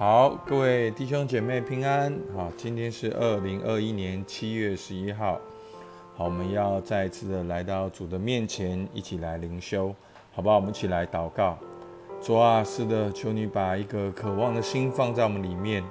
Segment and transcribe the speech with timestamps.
[0.00, 2.18] 好，各位弟兄姐妹平安。
[2.34, 5.38] 好，今天是二零二一年七月十一号。
[6.16, 9.94] 好，我们要再一次的来到主的面前，一起来灵修，
[10.32, 10.56] 好不好？
[10.56, 11.58] 我们一起来祷告。
[12.22, 15.84] 主啊，是的，求你把一个渴望的心放在我们里面，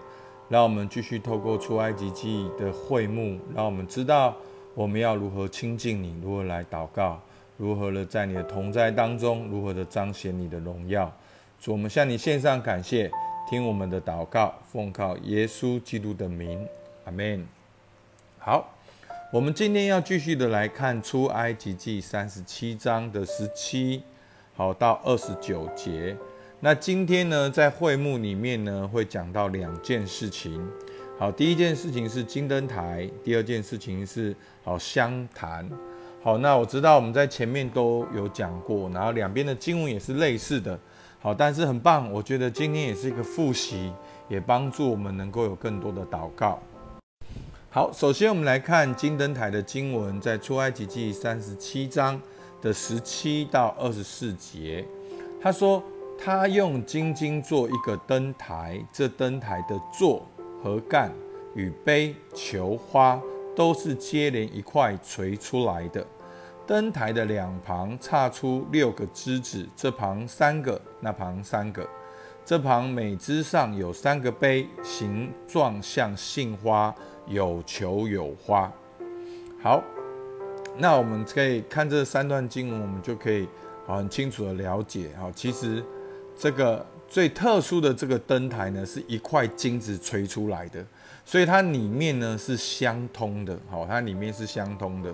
[0.47, 4.35] 让我们继续透过出埃及记的会幕，让我们知道
[4.73, 7.21] 我们要如何亲近你，如何来祷告，
[7.57, 11.13] 如何的在你的同在当中，如何的彰显你的荣耀。
[11.59, 13.11] 主，我们向你献上感谢。
[13.49, 16.67] 听我们的祷告，奉靠耶稣基督的名，
[17.05, 17.43] 阿门。
[18.37, 18.77] 好，
[19.33, 24.03] 我们今天要继续的来看出埃及记三十七章的十七，
[24.55, 26.15] 好到二十九节。
[26.59, 30.63] 那今天呢，在会幕里面呢，会讲到两件事情。
[31.17, 35.67] 好，第一件事情是金灯台，第二件事情是好香坛。
[36.21, 40.79] 好，那我知道我们在前面都有讲过，然后两边的经文也是类似的。
[41.21, 43.91] 好，但是很棒，我觉得今天也是一个复习，
[44.29, 46.57] 也帮助我们能够有更多的祷告。
[47.69, 52.19] 好，首先我们来看金灯台的经文，在出埃及记三十七章
[52.61, 54.85] 的十七到二十四节，
[55.41, 55.83] 他说
[56.17, 60.25] 他用金金做一个灯台，这灯台的座
[60.63, 61.11] 和干
[61.53, 63.21] 与杯球花
[63.53, 66.07] 都是接连一块锤出来的。
[66.69, 71.83] 灯台的两旁插出六个枝子，这旁三个，那旁三个。
[72.45, 76.93] 这旁每枝上有三个杯，形状像杏花，
[77.25, 78.71] 有球有花。
[79.63, 79.81] 好，
[80.77, 83.49] 那我们可以看这三段经文，我们就可以
[83.87, 85.09] 很清楚的了解。
[85.19, 85.83] 哈，其实
[86.37, 90.85] 这个最特殊的这个灯台呢，是一块金子锤出来的，
[91.25, 93.57] 所以它里面呢是相通的。
[93.71, 95.11] 好，它里面是相通的。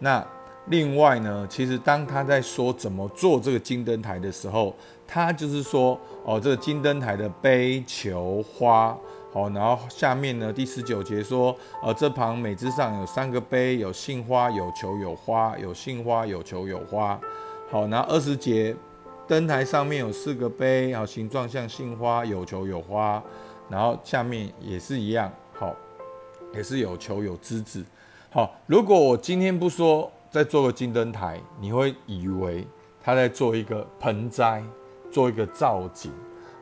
[0.00, 0.26] 那
[0.68, 4.74] 另外呢，其实当他在说怎么做这个金灯台的时候，
[5.06, 8.98] 他就是说，哦，这个金灯台的杯、球、花，
[9.32, 17.20] 好，然后下面呢，第十九节说，呃，这旁每只上有三个杯，有杏花，有球，有花，有杏花，有球，有花，
[17.70, 18.74] 好，然后二十节，
[19.28, 23.22] 灯台上面有四个杯，好，形状像杏花，有球，有花，
[23.68, 25.72] 然后下面也是一样，好，
[26.52, 27.84] 也是有球有枝子，
[28.30, 30.10] 好，如果我今天不说。
[30.36, 32.66] 再做个金灯台，你会以为
[33.02, 34.62] 他在做一个盆栽，
[35.10, 36.12] 做一个造景。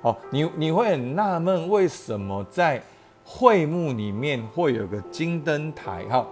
[0.02, 2.80] 哦，你你会很纳闷，为什么在
[3.24, 6.04] 会幕里面会有个金灯台？
[6.04, 6.24] 哈，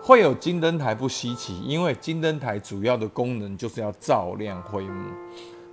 [0.00, 5.10] 会有金灯台不稀奇，因为金灯台主要的功能就是要照亮会幕。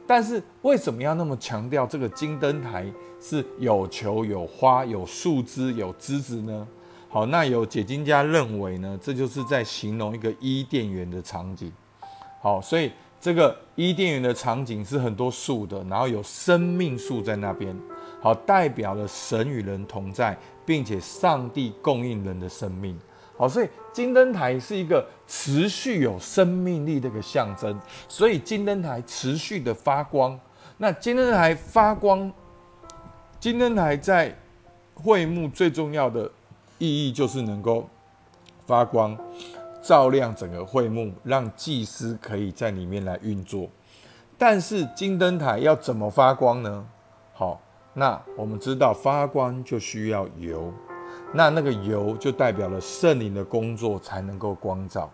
[0.08, 2.92] 但是为什么要那么强调这个金灯台
[3.22, 6.68] 是有球、有花、有树枝、有枝子呢？
[7.14, 11.72] 好，那有解经家认为呢，这就是在形容一个伊甸园的场景。
[12.42, 12.92] 好，所以
[13.22, 17.80] 这个伊甸园的场景是很多树的，然后有生命树在那边，
[18.20, 20.36] 好，代表了神与人同在，
[20.66, 22.98] 并且上帝供应人的生命。
[23.38, 30.40] 好，所以金灯台是一个持续有生命力的一个象征，所以金灯台持续的发光。
[30.78, 32.34] 那金灯台发光，
[33.40, 34.36] 金灯台在
[34.96, 36.32] 会幕最重要的。
[36.78, 37.88] 意义就是能够
[38.66, 39.18] 发光，
[39.82, 43.70] 照亮整个会幕，让祭司可以在里面来运作。
[44.38, 46.86] 但是金灯台要怎么发光呢？
[47.34, 47.62] 好，
[47.94, 50.74] 那我们知道发光就需要油，
[51.34, 55.10] 那那个油就代表了圣灵的工作才能够光照。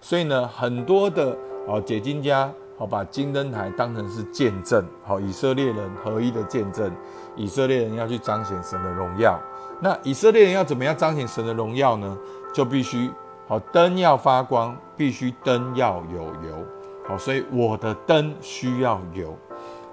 [0.00, 1.36] 所以呢，很多的
[1.66, 6.90] 哦解经家好把金灯台当成是见证，好以色列人合一的见证，
[7.36, 9.38] 以色列人要去彰显神的荣耀。
[9.82, 12.16] 那以色列人要怎么样彰显神的荣耀呢？
[12.54, 13.10] 就必须
[13.48, 16.64] 好灯要发光，必须灯要有油。
[17.08, 19.36] 好，所以我的灯需要油。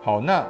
[0.03, 0.45] 好，那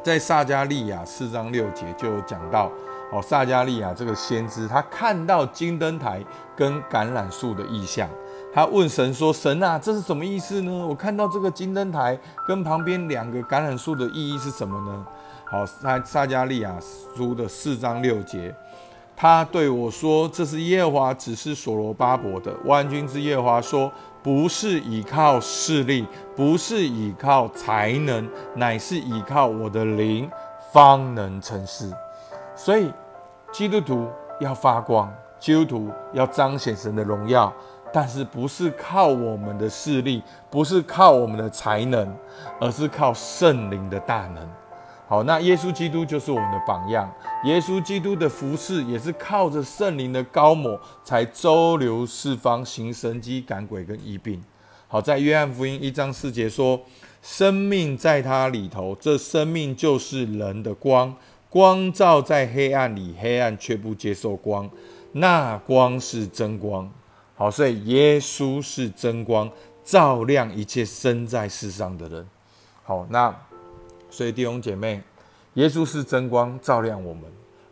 [0.00, 2.70] 在撒加利亚四章六节就讲到，
[3.10, 6.24] 哦，撒加利亚这个先知他看到金灯台
[6.54, 8.08] 跟橄榄树的意象，
[8.54, 10.86] 他问神说：“神啊，这是什么意思呢？
[10.86, 15.04] 我看到这个金灯台跟旁边两个橄榄树的意义是什么呢？”
[15.52, 16.74] 好，撒撒加利亚
[17.14, 18.54] 书的四章六节，
[19.14, 22.50] 他对我说：“这是耶和华指示所罗巴伯的。
[22.64, 30.26] 万军之耶和华说，不是依靠势力，不是依靠才能，乃是依靠我的灵，
[30.72, 31.92] 方能成事。
[32.56, 32.90] 所以，
[33.52, 34.08] 基督徒
[34.40, 37.52] 要发光，基督徒要彰显神的荣耀，
[37.92, 42.10] 但是不是靠我们的势力，不是靠我们的才能，
[42.58, 44.48] 而是靠圣灵的大能。”
[45.12, 47.06] 好，那耶稣基督就是我们的榜样。
[47.44, 54.42] 耶稣基督的服饰也是靠着圣灵的高抹，才周流四方，行神迹、赶鬼跟医病。
[54.88, 56.80] 好，在约翰福音一章四节说
[57.20, 61.14] ：“生命在他里头，这生命就是人的光，
[61.50, 64.70] 光照在黑暗里，黑暗却不接受光。
[65.12, 66.90] 那光是真光。
[67.34, 69.50] 好，所以耶稣是真光，
[69.84, 72.26] 照亮一切生在世上的人。
[72.82, 73.36] 好，那
[74.12, 75.02] 所以弟兄姐妹，
[75.54, 77.24] 耶稣是真光，照亮我们，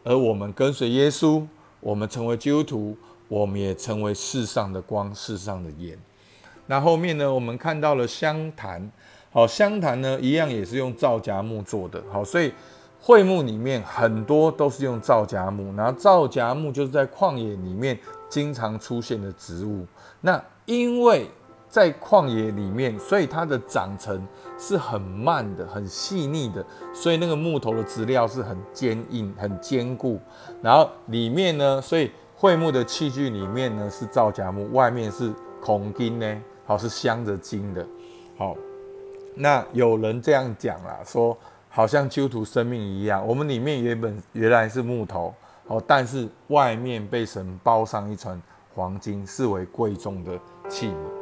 [0.03, 1.47] 而我们跟随耶稣，
[1.81, 2.97] 我们成为基督徒，
[3.29, 5.99] 我们也成为世上的光，世上的盐。
[6.67, 8.91] 那后面呢，我们看到了香坛。
[9.33, 12.03] 好，香坛呢，一样也是用皂荚木做的。
[12.11, 12.51] 好，所以
[13.01, 17.99] 会幕里面很多都是用皂荚木，然后皂荚木就是在旷野里面
[18.31, 19.87] 经常出现的植物。
[20.23, 21.29] 那因为
[21.71, 24.27] 在旷野里面，所以它的长成
[24.59, 26.63] 是很慢的、很细腻的，
[26.93, 30.21] 所以那个木头的质料是很坚硬、很坚固。
[30.61, 35.33] 然后里面呢，所以桧木的器具里面呢是皂荚木，外面是
[35.63, 37.87] 孔金呢，好是镶着金的。
[38.37, 38.57] 好。
[39.37, 41.39] 那有人这样讲啦，说
[41.69, 45.33] 好像基督徒生命一样，我们里面原本原来是木头
[45.69, 48.43] 哦，但是外面被神包上一层
[48.75, 50.33] 黄金，视为贵重的
[50.69, 51.20] 器皿。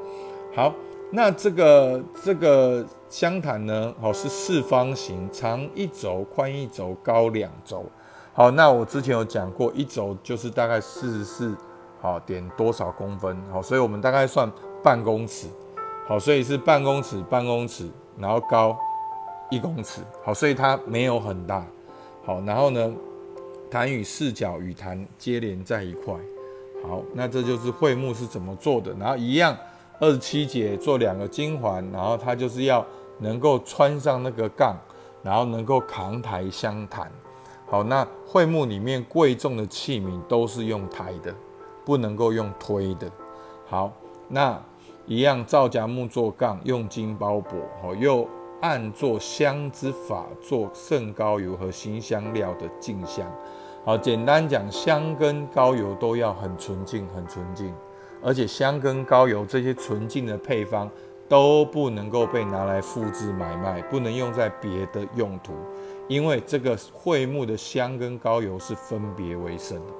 [0.55, 0.75] 好，
[1.13, 7.85] 那这个这个香坛呢，好是四方形，长一轴，宽一轴，高两轴。
[8.33, 11.57] 好，那我之前有讲过，一轴就是大概四十四
[12.01, 14.51] 好点多少公分，好，所以我们大概算
[14.83, 15.49] 半公尺。
[16.07, 18.77] 好，所以是半公尺，半公尺，然后高
[19.51, 20.01] 一公尺。
[20.25, 21.65] 好，所以它没有很大。
[22.25, 22.91] 好，然后呢，
[23.71, 26.15] 坛与四角与坛接连在一块。
[26.89, 28.95] 好，那这就是会幕是怎么做的。
[28.99, 29.55] 然后一样，
[30.01, 32.85] 二十七节做两个金环，然后它就是要
[33.19, 34.77] 能够穿上那个杠，
[35.23, 37.11] 然后能够扛抬香坛。
[37.67, 41.35] 好，那会幕里面贵重的器皿都是用抬的，
[41.85, 43.11] 不能够用推的。
[43.67, 43.93] 好，
[44.29, 44.61] 那。
[45.11, 48.29] 一样，皂荚木做杠，用金包裹，好，又
[48.61, 53.27] 按做香之法做圣高油和新香料的镜香。
[53.87, 57.73] 好，简单讲，香跟高油都要很纯净，很纯净，
[58.23, 60.91] 而且香跟膏油这些纯净的配方
[61.29, 65.53] 都不能够被拿来复制买卖，不能用在别的用途，
[66.09, 69.93] 因为这个桧木的香跟膏油是分别为圣的。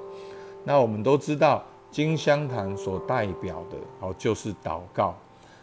[0.63, 1.63] 那我们都知道。
[1.91, 5.15] 金香坛所代表的，好就是祷告。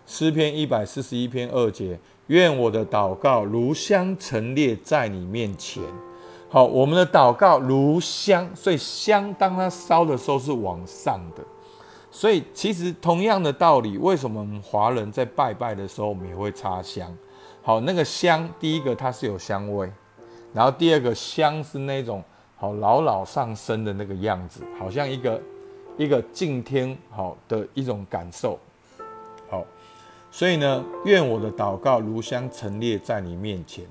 [0.06, 5.80] 诗篇一百四十一篇二节，愿我的祷告如香陈列在你面前。
[6.48, 11.44] 好，我们的祷告如香，所以香当它烧的时候是往上的。
[12.16, 17.14] 所以其实同样的道理，为什么我们华人在拜拜的时候，我们也会插香？
[17.62, 19.92] 好，那个香，第一个它是有香味，
[20.54, 22.24] 然后第二个香是那种
[22.56, 25.38] 好老老上升的那个样子，好像一个。
[25.98, 28.58] 一个敬天好的一种感受，
[29.48, 29.64] 好，
[30.30, 33.82] 所以呢，愿我的祷告如香陈列在你面前，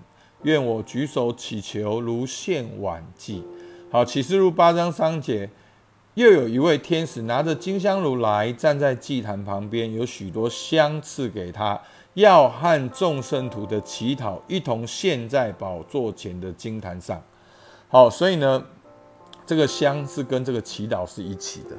[0.44, 3.44] 愿我举手祈求如献晚祭。
[3.92, 5.50] 好，启示录八章三节，
[6.16, 11.78] 又有一位天使拿着金香炉来，站在祭坛旁边，有许多香赐给他，
[12.14, 17.22] 要和众圣徒的祈祷一同献在宝座前的金坛上。
[17.90, 18.64] 好，所以呢，
[19.46, 21.76] 这个香是跟这个祈祷是一起的。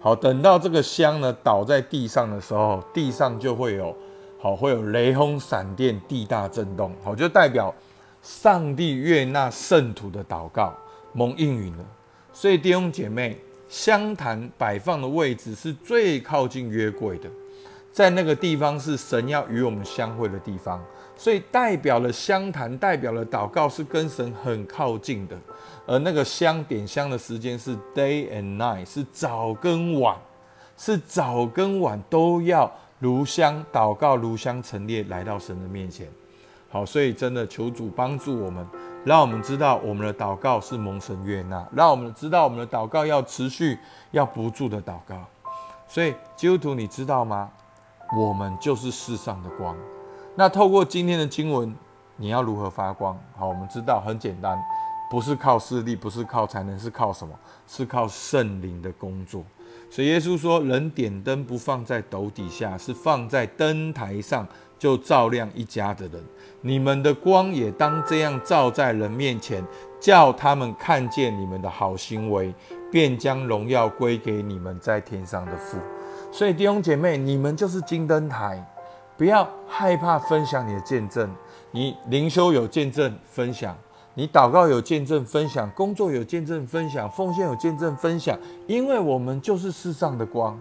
[0.00, 3.96] 好，等到这个香呢倒在地上的时候，地上就会有
[4.40, 7.72] 好会有雷轰闪电，地大震动，好就代表
[8.20, 10.74] 上帝悦纳圣徒的祷告
[11.12, 11.84] 蒙应允了。
[12.32, 17.28] 所以弟兄姐妹，香坛摆放的位置是最靠近约柜的，
[17.92, 20.82] 在那个地方是神要与我们相会的地方，
[21.16, 25.36] 所以代表了香坛，代表了祷告是跟神很靠近的。
[25.86, 30.16] 而那个香点香的时间是 day and night，是早跟晚，
[30.76, 36.08] 是早跟晚都要炉香祷告，炉香陈列来到神的面前。
[36.68, 38.66] 好，所以真的求主帮助我们，
[39.06, 43.78] 让我们知道我们的祷告是蒙神悦纳，让我们知道我们的祷告要持续，
[44.10, 45.14] 要不住的祷告。
[45.86, 47.48] 所以基督徒，你知道吗？
[48.18, 49.76] 我们就是世上的光。
[50.34, 51.72] 那透过今天的经文，
[52.16, 53.16] 你要如何发光？
[53.38, 54.60] 好，我们知道很简单。
[55.08, 57.32] 不是靠势力，不是靠才能，是靠什么？
[57.68, 59.44] 是靠圣灵的工作。
[59.88, 64.44] 所以耶稣说：“人点灯不放在斗底下，是放在灯台上，
[64.78, 66.22] 就照亮一家的人。
[66.60, 69.64] 你们的光也当这样照在人面前，
[70.00, 72.52] 叫他们看见你们的好行为，
[72.90, 75.78] 便将荣耀归给你们在天上的父。”
[76.32, 78.62] 所以弟兄姐妹，你们就是金灯台，
[79.16, 81.30] 不要害怕分享你的见证。
[81.70, 83.76] 你灵修有见证分享。
[84.18, 90.58] 你祷告有见证分享，工作有见证分享，奉献有见证分享，因为我们就是世上的光，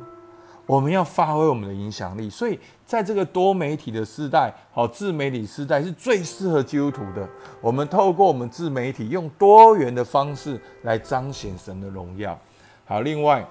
[0.65, 2.29] 我们要发挥我们的影响力。
[2.29, 7.27] 所以，在这个多媒体的时代，好自媒体时代是最适合基督徒的。
[7.61, 12.37] 我们透过我们自媒体，用多元的方式来彰显神的荣耀。
[12.85, 13.45] 好，另外，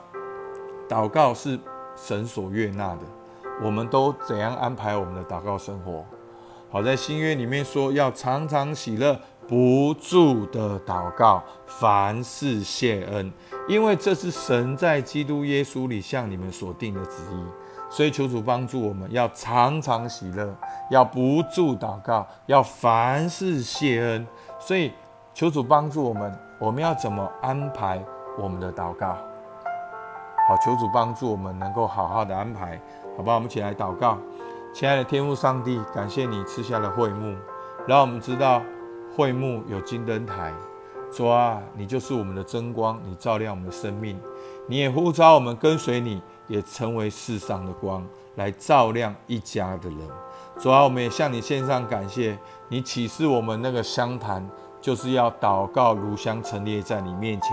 [0.88, 1.58] 祷告是
[1.96, 3.00] 神所悦纳的。
[3.62, 6.04] 我们都怎样安排我们的祷告生活？
[6.70, 9.16] 好，在新约里面说，要常常喜乐，
[9.46, 13.32] 不住的祷告，凡事谢恩，
[13.66, 17.44] 因为这是神在基督耶稣里向你们所定的旨意。
[17.90, 20.52] 所以求主帮助我们，要常常喜乐，
[20.90, 24.26] 要不住祷告，要凡事谢恩。
[24.58, 24.92] 所以
[25.32, 28.02] 求主帮助我们，我们要怎么安排
[28.36, 29.16] 我们的祷告？
[30.48, 32.80] 好，求主帮助我们能够好好的安排，
[33.16, 33.34] 好吧？
[33.34, 34.18] 我们一起来祷告。
[34.74, 37.36] 亲爱的天父上帝，感谢你赐下了会幕，
[37.86, 38.60] 让我们知道
[39.16, 40.52] 会幕有金灯台。
[41.16, 44.18] 主啊，你就是我们的真光，你照亮我们的生命。
[44.66, 48.04] 你也呼召我们跟随你，也成为世上的光，
[48.34, 49.98] 来照亮一家的人。
[50.58, 52.36] 主啊，我们也向你献上感谢。
[52.68, 54.44] 你启示我们那个香坛，
[54.80, 57.50] 就是要祷告如香陈列在你面前。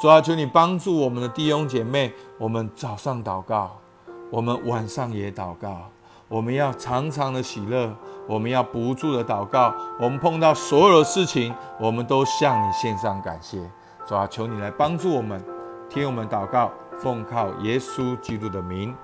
[0.00, 3.76] 主啊，求你帮助我们的弟兄姐妹，我们早上祷告，
[4.30, 5.90] 我们晚上也祷告。
[6.30, 7.92] 我们要常常的喜乐，
[8.28, 9.74] 我们要不住的祷告。
[9.98, 13.58] 我们碰到所有的事情，我们都向你献上感谢。
[14.06, 15.44] 主啊，求你来帮助我们，
[15.88, 16.70] 听我们祷告，
[17.00, 18.94] 奉靠耶稣基督的名，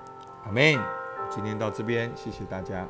[0.44, 0.78] 阿门。
[1.28, 2.86] 今天到这边，谢谢大家。